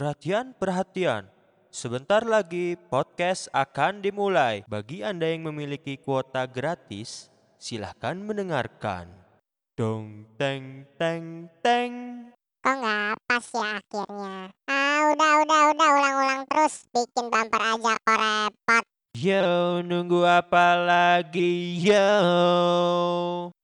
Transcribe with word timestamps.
Perhatian, 0.00 0.56
perhatian. 0.56 1.28
Sebentar 1.68 2.24
lagi 2.24 2.72
podcast 2.88 3.52
akan 3.52 4.00
dimulai. 4.00 4.64
Bagi 4.64 5.04
Anda 5.04 5.28
yang 5.28 5.44
memiliki 5.52 6.00
kuota 6.00 6.48
gratis, 6.48 7.28
silahkan 7.60 8.16
mendengarkan. 8.16 9.12
Dong 9.76 10.24
teng 10.40 10.88
teng 10.96 11.52
teng. 11.60 11.92
Kok 12.64 12.76
nggak 12.80 13.12
pas 13.28 13.44
ya 13.52 13.76
akhirnya? 13.76 14.36
Ah, 14.72 14.98
udah, 15.12 15.32
udah, 15.44 15.62
udah, 15.76 15.88
ulang-ulang 15.92 16.42
terus. 16.48 16.88
Bikin 16.96 17.28
bumper 17.28 17.60
aja 17.60 17.92
kok 18.00 18.16
repot. 18.24 18.84
Yo, 19.20 19.84
nunggu 19.84 20.24
apa 20.24 20.80
lagi? 20.80 21.76
Yo. 21.76 22.08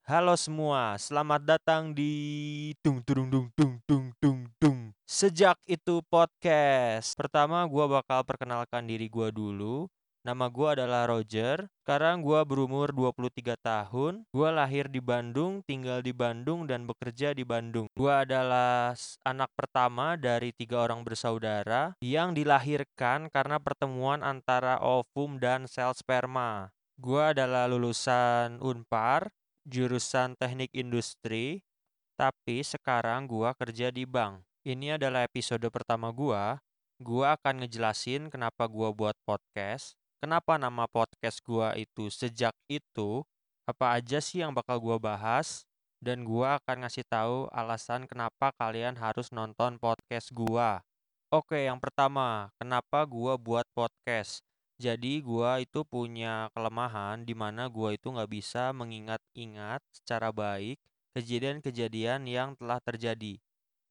Halo 0.06 0.38
semua, 0.38 0.94
selamat 1.02 1.42
datang 1.42 1.90
di 1.90 2.70
Tung 2.78 3.02
Tung 3.02 3.26
Tung 3.26 3.50
Tung 3.58 3.82
Tung 3.90 4.14
Tung 4.22 4.46
Tung. 4.54 4.94
Sejak 5.02 5.58
itu 5.66 5.98
podcast. 6.06 7.18
Pertama 7.18 7.66
gua 7.66 7.90
bakal 7.90 8.22
perkenalkan 8.22 8.86
diri 8.86 9.10
gua 9.10 9.34
dulu. 9.34 9.90
Nama 10.22 10.46
gua 10.46 10.78
adalah 10.78 11.10
Roger. 11.10 11.66
Sekarang 11.82 12.22
gua 12.22 12.46
berumur 12.46 12.94
23 12.94 13.58
tahun. 13.58 14.22
Gua 14.30 14.54
lahir 14.54 14.86
di 14.86 15.02
Bandung, 15.02 15.66
tinggal 15.66 16.06
di 16.06 16.14
Bandung 16.14 16.70
dan 16.70 16.86
bekerja 16.86 17.34
di 17.34 17.42
Bandung. 17.42 17.90
Gua 17.98 18.22
adalah 18.22 18.94
anak 19.26 19.50
pertama 19.58 20.14
dari 20.14 20.54
tiga 20.54 20.86
orang 20.86 21.02
bersaudara 21.02 21.98
yang 21.98 22.30
dilahirkan 22.30 23.26
karena 23.34 23.58
pertemuan 23.58 24.22
antara 24.22 24.78
ovum 24.78 25.42
dan 25.42 25.66
sel 25.66 25.90
sperma. 25.98 26.70
Gua 26.94 27.34
adalah 27.34 27.66
lulusan 27.66 28.62
Unpar, 28.62 29.34
jurusan 29.66 30.38
Teknik 30.38 30.70
Industri, 30.70 31.66
tapi 32.14 32.62
sekarang 32.62 33.26
gua 33.26 33.50
kerja 33.58 33.90
di 33.90 34.06
bank. 34.06 34.46
Ini 34.62 34.94
adalah 34.94 35.26
episode 35.26 35.66
pertama 35.74 36.14
gua. 36.14 36.62
Gua 37.02 37.34
akan 37.34 37.66
ngejelasin 37.66 38.30
kenapa 38.30 38.70
gua 38.70 38.94
buat 38.94 39.18
podcast, 39.26 39.98
kenapa 40.22 40.56
nama 40.56 40.86
podcast 40.86 41.42
gua 41.42 41.74
itu 41.74 42.08
sejak 42.08 42.54
itu, 42.70 43.26
apa 43.66 43.98
aja 43.98 44.22
sih 44.22 44.40
yang 44.40 44.54
bakal 44.54 44.78
gua 44.78 44.96
bahas, 45.02 45.66
dan 45.98 46.22
gua 46.22 46.62
akan 46.62 46.86
ngasih 46.86 47.04
tahu 47.10 47.50
alasan 47.50 48.06
kenapa 48.06 48.54
kalian 48.54 48.94
harus 48.96 49.34
nonton 49.34 49.82
podcast 49.82 50.30
gua. 50.30 50.86
Oke, 51.34 51.66
yang 51.66 51.82
pertama, 51.82 52.54
kenapa 52.62 53.02
gua 53.02 53.34
buat 53.34 53.66
podcast? 53.74 54.45
Jadi 54.76 55.24
gua 55.24 55.56
itu 55.64 55.88
punya 55.88 56.52
kelemahan 56.52 57.24
di 57.24 57.32
mana 57.32 57.64
gua 57.72 57.96
itu 57.96 58.12
nggak 58.12 58.28
bisa 58.28 58.76
mengingat-ingat 58.76 59.80
secara 59.88 60.28
baik 60.28 60.76
kejadian-kejadian 61.16 62.28
yang 62.28 62.52
telah 62.60 62.76
terjadi. 62.84 63.40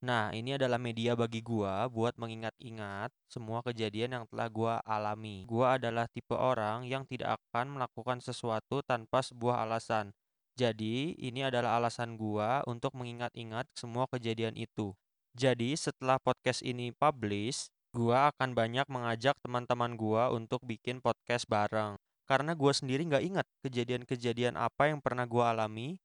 Nah, 0.05 0.29
ini 0.29 0.53
adalah 0.53 0.77
media 0.77 1.17
bagi 1.17 1.41
gua 1.41 1.89
buat 1.89 2.13
mengingat-ingat 2.21 3.09
semua 3.25 3.65
kejadian 3.65 4.13
yang 4.21 4.25
telah 4.29 4.45
gua 4.45 4.73
alami. 4.85 5.49
Gua 5.49 5.81
adalah 5.81 6.05
tipe 6.05 6.37
orang 6.37 6.85
yang 6.85 7.01
tidak 7.09 7.41
akan 7.41 7.81
melakukan 7.81 8.21
sesuatu 8.21 8.85
tanpa 8.85 9.25
sebuah 9.25 9.65
alasan. 9.65 10.13
Jadi, 10.53 11.17
ini 11.17 11.41
adalah 11.41 11.81
alasan 11.81 12.13
gua 12.13 12.61
untuk 12.69 12.93
mengingat-ingat 12.93 13.65
semua 13.73 14.05
kejadian 14.05 14.53
itu. 14.53 14.93
Jadi, 15.33 15.73
setelah 15.73 16.21
podcast 16.21 16.61
ini 16.61 16.93
publish, 16.93 17.73
gua 17.95 18.35
akan 18.35 18.51
banyak 18.51 18.83
mengajak 18.91 19.39
teman-teman 19.39 19.95
gua 19.95 20.27
untuk 20.35 20.59
bikin 20.67 20.99
podcast 20.99 21.47
bareng. 21.47 21.95
Karena 22.27 22.51
gua 22.51 22.75
sendiri 22.75 23.07
nggak 23.07 23.23
ingat 23.23 23.47
kejadian-kejadian 23.63 24.59
apa 24.59 24.91
yang 24.91 24.99
pernah 24.99 25.23
gua 25.23 25.55
alami. 25.55 26.03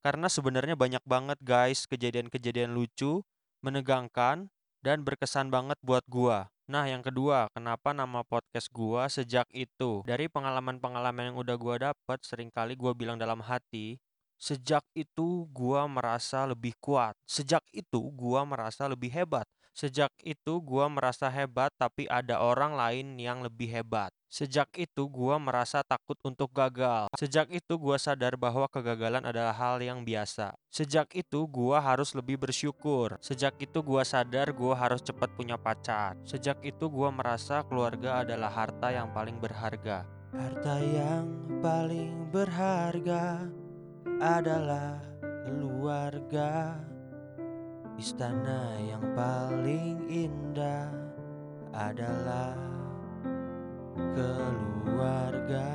Karena 0.00 0.32
sebenarnya 0.32 0.72
banyak 0.72 1.04
banget 1.04 1.36
guys 1.44 1.84
kejadian-kejadian 1.84 2.72
lucu, 2.72 3.20
menegangkan, 3.60 4.48
dan 4.80 5.04
berkesan 5.04 5.52
banget 5.52 5.76
buat 5.84 6.06
gua. 6.08 6.48
Nah, 6.66 6.86
yang 6.90 7.02
kedua, 7.02 7.46
kenapa 7.54 7.94
nama 7.94 8.26
podcast 8.26 8.66
gua 8.74 9.06
sejak 9.06 9.46
itu? 9.54 10.02
Dari 10.02 10.26
pengalaman-pengalaman 10.26 11.30
yang 11.34 11.38
udah 11.38 11.56
gua 11.60 11.76
dapat, 11.92 12.18
sering 12.26 12.50
kali 12.50 12.74
gua 12.74 12.90
bilang 12.90 13.18
dalam 13.18 13.38
hati, 13.38 13.98
sejak 14.34 14.82
itu 14.94 15.46
gua 15.54 15.86
merasa 15.86 16.42
lebih 16.46 16.74
kuat. 16.82 17.14
Sejak 17.22 17.62
itu 17.70 17.98
gua 18.14 18.42
merasa 18.42 18.86
lebih 18.90 19.10
hebat. 19.10 19.46
Sejak 19.76 20.08
itu 20.24 20.56
gua 20.64 20.88
merasa 20.88 21.28
hebat 21.28 21.68
tapi 21.76 22.08
ada 22.08 22.40
orang 22.40 22.80
lain 22.80 23.20
yang 23.20 23.44
lebih 23.44 23.68
hebat. 23.68 24.08
Sejak 24.32 24.72
itu 24.72 25.04
gua 25.04 25.36
merasa 25.36 25.84
takut 25.84 26.16
untuk 26.24 26.48
gagal. 26.48 27.12
Sejak 27.12 27.52
itu 27.52 27.76
gua 27.76 28.00
sadar 28.00 28.40
bahwa 28.40 28.72
kegagalan 28.72 29.20
adalah 29.28 29.52
hal 29.52 29.76
yang 29.84 30.00
biasa. 30.00 30.56
Sejak 30.72 31.12
itu 31.12 31.44
gua 31.44 31.84
harus 31.84 32.16
lebih 32.16 32.40
bersyukur. 32.40 33.20
Sejak 33.20 33.60
itu 33.60 33.84
gua 33.84 34.00
sadar 34.00 34.48
gua 34.56 34.80
harus 34.80 35.04
cepat 35.04 35.36
punya 35.36 35.60
pacar. 35.60 36.16
Sejak 36.24 36.56
itu 36.64 36.88
gua 36.88 37.12
merasa 37.12 37.60
keluarga 37.68 38.24
adalah 38.24 38.48
harta 38.48 38.88
yang 38.88 39.12
paling 39.12 39.36
berharga. 39.36 40.08
Harta 40.32 40.80
yang 40.80 41.28
paling 41.60 42.32
berharga 42.32 43.44
adalah 44.24 45.04
keluarga. 45.44 46.80
Istana 47.96 48.76
yang 48.84 49.00
paling 49.16 50.04
indah 50.12 50.92
adalah 51.72 52.52
keluarga. 54.12 55.72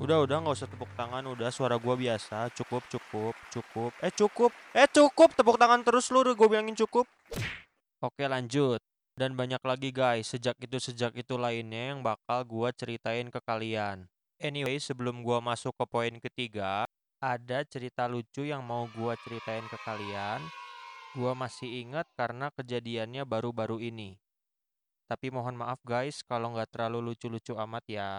Udah, 0.00 0.24
udah 0.24 0.36
nggak 0.40 0.56
usah 0.56 0.72
tepuk 0.72 0.88
tangan, 0.96 1.20
udah 1.28 1.52
suara 1.52 1.76
gua 1.76 2.00
biasa, 2.00 2.48
cukup, 2.56 2.80
cukup, 2.88 3.36
cukup. 3.52 3.92
Eh 4.00 4.08
cukup, 4.08 4.50
eh 4.72 4.88
cukup, 4.88 5.36
tepuk 5.36 5.60
tangan 5.60 5.84
terus 5.84 6.08
lu, 6.08 6.24
gue 6.24 6.48
bilangin 6.48 6.72
cukup. 6.72 7.04
Oke 8.00 8.24
lanjut. 8.24 8.80
Dan 9.12 9.36
banyak 9.36 9.60
lagi 9.60 9.92
guys, 9.92 10.32
sejak 10.32 10.56
itu 10.64 10.80
sejak 10.80 11.12
itu 11.12 11.36
lainnya 11.36 11.92
yang 11.92 12.00
bakal 12.00 12.40
gua 12.48 12.72
ceritain 12.72 13.28
ke 13.28 13.36
kalian. 13.44 14.08
Anyway, 14.40 14.80
sebelum 14.80 15.20
gua 15.20 15.44
masuk 15.44 15.76
ke 15.76 15.84
poin 15.84 16.16
ketiga, 16.16 16.88
ada 17.20 17.62
cerita 17.68 18.08
lucu 18.08 18.48
yang 18.48 18.64
mau 18.64 18.88
gua 18.96 19.14
ceritain 19.20 19.64
ke 19.68 19.76
kalian. 19.84 20.40
Gua 21.12 21.36
masih 21.36 21.84
ingat 21.84 22.08
karena 22.16 22.48
kejadiannya 22.56 23.28
baru-baru 23.28 23.78
ini. 23.78 24.16
Tapi 25.04 25.28
mohon 25.28 25.58
maaf 25.58 25.82
guys 25.84 26.24
kalau 26.24 26.56
nggak 26.56 26.72
terlalu 26.72 27.12
lucu-lucu 27.12 27.52
amat 27.58 27.84
ya. 27.90 28.10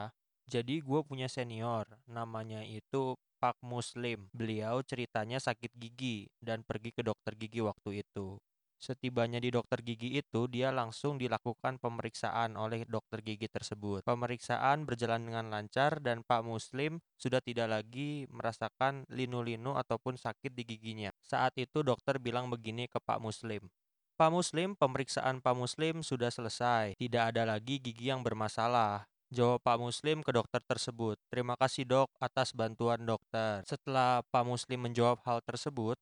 Jadi 0.51 0.83
gue 0.83 0.99
punya 1.07 1.31
senior, 1.31 1.87
namanya 2.03 2.59
itu 2.67 3.15
Pak 3.39 3.63
Muslim. 3.63 4.27
Beliau 4.35 4.83
ceritanya 4.83 5.39
sakit 5.39 5.71
gigi 5.79 6.27
dan 6.43 6.67
pergi 6.67 6.91
ke 6.91 6.99
dokter 6.99 7.39
gigi 7.39 7.63
waktu 7.63 8.03
itu. 8.03 8.35
Setibanya 8.81 9.37
di 9.37 9.53
dokter 9.53 9.85
gigi 9.85 10.17
itu, 10.17 10.49
dia 10.49 10.73
langsung 10.73 11.21
dilakukan 11.21 11.77
pemeriksaan 11.77 12.57
oleh 12.57 12.81
dokter 12.89 13.21
gigi 13.21 13.45
tersebut. 13.45 14.01
Pemeriksaan 14.01 14.89
berjalan 14.89 15.29
dengan 15.29 15.53
lancar 15.53 16.01
dan 16.01 16.25
Pak 16.25 16.41
Muslim 16.41 16.97
sudah 17.13 17.45
tidak 17.45 17.69
lagi 17.69 18.25
merasakan 18.33 19.05
linu-linu 19.13 19.77
ataupun 19.77 20.17
sakit 20.17 20.49
di 20.57 20.65
giginya. 20.65 21.13
Saat 21.21 21.61
itu 21.61 21.85
dokter 21.85 22.17
bilang 22.17 22.49
begini 22.49 22.89
ke 22.89 22.97
Pak 22.97 23.21
Muslim. 23.21 23.69
Pak 24.17 24.33
Muslim, 24.33 24.73
pemeriksaan 24.73 25.45
Pak 25.45 25.53
Muslim 25.53 26.01
sudah 26.01 26.33
selesai. 26.33 26.97
Tidak 26.97 27.21
ada 27.37 27.45
lagi 27.45 27.77
gigi 27.77 28.09
yang 28.09 28.25
bermasalah. 28.25 29.05
Jawab 29.29 29.61
Pak 29.61 29.77
Muslim 29.77 30.25
ke 30.25 30.33
dokter 30.33 30.59
tersebut. 30.65 31.21
Terima 31.29 31.53
kasih 31.53 31.85
dok 31.85 32.09
atas 32.17 32.51
bantuan 32.51 33.05
dokter. 33.05 33.61
Setelah 33.63 34.25
Pak 34.27 34.43
Muslim 34.43 34.89
menjawab 34.89 35.21
hal 35.23 35.39
tersebut, 35.45 36.01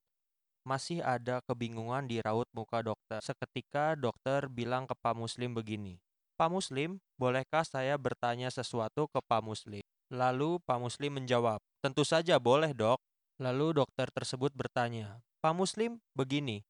masih 0.69 1.01
ada 1.01 1.41
kebingungan 1.49 2.05
di 2.05 2.21
raut 2.21 2.45
muka 2.53 2.85
dokter. 2.85 3.17
Seketika 3.25 3.97
dokter 3.97 4.45
bilang 4.45 4.85
ke 4.85 4.93
Pak 4.93 5.17
Muslim 5.17 5.57
begini. 5.57 5.97
Pak 6.37 6.53
Muslim, 6.53 7.01
bolehkah 7.17 7.65
saya 7.65 7.97
bertanya 7.97 8.53
sesuatu 8.53 9.09
ke 9.09 9.17
Pak 9.25 9.41
Muslim? 9.41 9.81
Lalu 10.13 10.61
Pak 10.61 10.77
Muslim 10.77 11.17
menjawab, 11.17 11.57
tentu 11.81 12.05
saja 12.05 12.37
boleh 12.37 12.77
dok. 12.77 13.01
Lalu 13.41 13.81
dokter 13.81 14.13
tersebut 14.13 14.53
bertanya, 14.53 15.25
Pak 15.41 15.57
Muslim, 15.57 15.97
begini. 16.13 16.61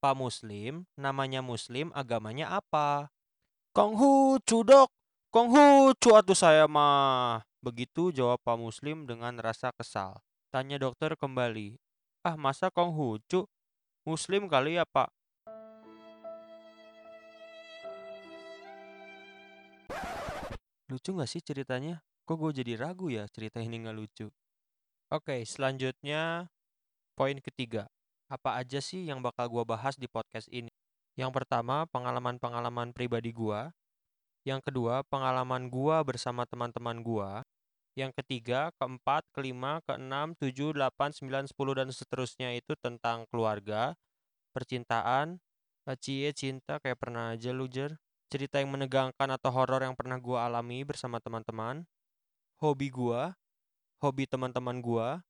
Pak 0.00 0.16
Muslim, 0.16 0.88
namanya 0.96 1.44
Muslim, 1.44 1.92
agamanya 1.92 2.56
apa? 2.56 3.12
Konghucu 3.76 4.64
dok, 4.64 4.90
Konghucu 5.32 6.12
atuh 6.12 6.36
saya 6.36 6.68
mah. 6.68 7.40
Begitu 7.64 8.12
jawab 8.12 8.36
Pak 8.44 8.60
Muslim 8.60 9.08
dengan 9.08 9.32
rasa 9.40 9.72
kesal. 9.72 10.20
Tanya 10.52 10.76
dokter 10.76 11.16
kembali. 11.16 11.80
Ah 12.22 12.38
masa 12.38 12.70
Konghucu? 12.70 13.50
Muslim 14.06 14.46
kali 14.46 14.78
ya 14.78 14.86
pak? 14.86 15.10
Lucu 20.86 21.18
gak 21.18 21.26
sih 21.26 21.42
ceritanya? 21.42 21.98
Kok 22.22 22.38
gue 22.38 22.62
jadi 22.62 22.78
ragu 22.78 23.10
ya 23.10 23.26
cerita 23.26 23.58
ini 23.58 23.82
gak 23.82 23.98
lucu? 23.98 24.30
Oke, 25.10 25.42
selanjutnya 25.42 26.46
poin 27.18 27.42
ketiga. 27.42 27.90
Apa 28.30 28.54
aja 28.54 28.78
sih 28.78 29.02
yang 29.02 29.18
bakal 29.18 29.50
gue 29.50 29.66
bahas 29.66 29.98
di 29.98 30.06
podcast 30.06 30.46
ini? 30.54 30.70
Yang 31.18 31.42
pertama, 31.42 31.90
pengalaman-pengalaman 31.90 32.94
pribadi 32.94 33.34
gua. 33.34 33.74
Yang 34.46 34.70
kedua, 34.70 35.02
pengalaman 35.10 35.66
gua 35.68 36.06
bersama 36.06 36.46
teman-teman 36.46 37.02
gua. 37.02 37.41
Yang 37.92 38.24
ketiga, 38.24 38.72
keempat, 38.80 39.28
kelima, 39.36 39.84
keenam, 39.84 40.32
tujuh, 40.40 40.72
delapan, 40.72 41.12
sembilan, 41.12 41.44
sepuluh, 41.44 41.76
dan 41.76 41.92
seterusnya 41.92 42.56
itu 42.56 42.72
tentang 42.80 43.28
keluarga, 43.28 43.92
percintaan, 44.56 45.36
Cie 45.98 46.30
cinta 46.30 46.78
kayak 46.78 46.94
pernah 46.94 47.34
aja 47.34 47.50
lu 47.50 47.66
Jer. 47.66 47.98
Cerita 48.30 48.62
yang 48.62 48.72
menegangkan 48.72 49.28
atau 49.34 49.52
horor 49.52 49.84
yang 49.84 49.92
pernah 49.92 50.16
gua 50.16 50.48
alami 50.48 50.86
bersama 50.88 51.20
teman-teman. 51.20 51.84
Hobi 52.62 52.88
gua, 52.88 53.36
hobi 54.00 54.24
teman-teman 54.24 54.80
gua, 54.80 55.20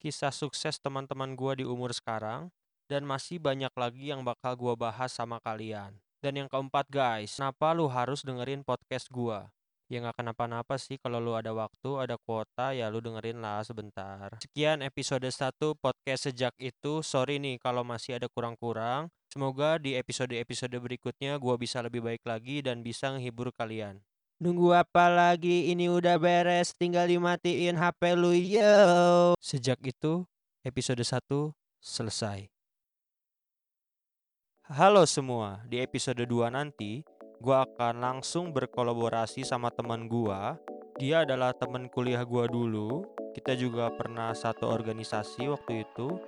kisah 0.00 0.32
sukses 0.32 0.80
teman-teman 0.80 1.36
gua 1.36 1.58
di 1.58 1.66
umur 1.66 1.92
sekarang, 1.92 2.48
dan 2.88 3.04
masih 3.04 3.36
banyak 3.36 3.74
lagi 3.76 4.14
yang 4.14 4.24
bakal 4.24 4.56
gua 4.56 4.78
bahas 4.78 5.12
sama 5.12 5.42
kalian. 5.44 5.98
Dan 6.24 6.40
yang 6.40 6.48
keempat 6.48 6.88
guys, 6.88 7.36
kenapa 7.36 7.74
lu 7.76 7.84
harus 7.90 8.24
dengerin 8.24 8.64
podcast 8.64 9.10
gua? 9.12 9.52
Ya 9.88 10.04
nggak 10.04 10.20
kenapa-napa 10.20 10.76
sih 10.76 11.00
kalau 11.00 11.16
lu 11.16 11.32
ada 11.32 11.56
waktu, 11.56 11.96
ada 11.96 12.20
kuota, 12.20 12.76
ya 12.76 12.92
lu 12.92 13.00
dengerin 13.00 13.40
lah 13.40 13.64
sebentar. 13.64 14.36
Sekian 14.36 14.84
episode 14.84 15.24
1 15.24 15.56
podcast 15.80 16.28
sejak 16.28 16.52
itu. 16.60 17.00
Sorry 17.00 17.40
nih 17.40 17.56
kalau 17.56 17.80
masih 17.88 18.20
ada 18.20 18.28
kurang-kurang. 18.28 19.08
Semoga 19.32 19.80
di 19.80 19.96
episode-episode 19.96 20.76
berikutnya 20.76 21.40
gua 21.40 21.56
bisa 21.56 21.80
lebih 21.80 22.04
baik 22.04 22.20
lagi 22.28 22.60
dan 22.60 22.84
bisa 22.84 23.16
menghibur 23.16 23.48
kalian. 23.56 24.04
Nunggu 24.44 24.76
apa 24.76 25.08
lagi? 25.08 25.72
Ini 25.72 25.88
udah 25.88 26.20
beres, 26.20 26.76
tinggal 26.76 27.08
dimatiin 27.08 27.80
HP 27.80 28.12
lu 28.12 28.36
yo. 28.36 29.32
Sejak 29.40 29.80
itu, 29.88 30.28
episode 30.68 31.00
1 31.00 31.56
selesai. 31.80 32.44
Halo 34.68 35.08
semua, 35.08 35.64
di 35.64 35.80
episode 35.80 36.28
2 36.28 36.52
nanti 36.52 37.00
gua 37.38 37.64
akan 37.66 38.02
langsung 38.02 38.50
berkolaborasi 38.50 39.46
sama 39.46 39.70
teman 39.70 40.10
gua. 40.10 40.58
Dia 40.98 41.22
adalah 41.22 41.54
teman 41.54 41.86
kuliah 41.86 42.22
gua 42.26 42.50
dulu. 42.50 43.06
Kita 43.34 43.54
juga 43.54 43.90
pernah 43.94 44.34
satu 44.34 44.66
organisasi 44.66 45.46
waktu 45.46 45.86
itu. 45.86 46.18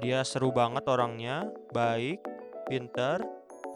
Dia 0.00 0.24
seru 0.24 0.48
banget 0.48 0.88
orangnya, 0.88 1.50
baik, 1.74 2.22
pinter, 2.70 3.20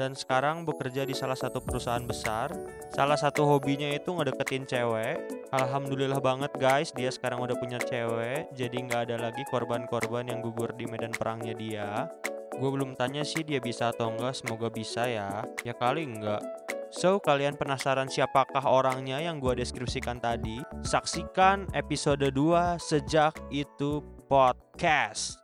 dan 0.01 0.17
sekarang 0.17 0.65
bekerja 0.65 1.05
di 1.05 1.13
salah 1.13 1.37
satu 1.37 1.61
perusahaan 1.61 2.05
besar. 2.05 2.55
Salah 2.95 3.19
satu 3.19 3.45
hobinya 3.45 3.93
itu 3.93 4.09
ngedeketin 4.09 4.65
cewek. 4.65 5.21
Alhamdulillah 5.53 6.21
banget 6.23 6.53
guys, 6.57 6.95
dia 6.97 7.13
sekarang 7.13 7.45
udah 7.45 7.57
punya 7.61 7.77
cewek, 7.77 8.49
jadi 8.57 8.73
nggak 8.73 9.03
ada 9.11 9.17
lagi 9.29 9.45
korban-korban 9.53 10.33
yang 10.33 10.41
gugur 10.41 10.73
di 10.73 10.89
medan 10.89 11.13
perangnya 11.13 11.53
dia. 11.53 12.09
Gue 12.57 12.69
belum 12.69 12.97
tanya 12.97 13.25
sih 13.25 13.45
dia 13.45 13.61
bisa 13.61 13.93
atau 13.93 14.13
enggak, 14.13 14.37
semoga 14.37 14.69
bisa 14.69 15.09
ya. 15.09 15.45
Ya 15.65 15.73
kali 15.77 16.05
enggak. 16.05 16.62
So, 16.93 17.19
kalian 17.19 17.57
penasaran 17.57 18.13
siapakah 18.13 18.69
orangnya 18.69 19.17
yang 19.17 19.41
gue 19.41 19.57
deskripsikan 19.57 20.21
tadi? 20.21 20.61
Saksikan 20.85 21.65
episode 21.73 22.29
2 22.29 22.77
sejak 22.77 23.33
itu 23.49 24.05
podcast. 24.29 25.42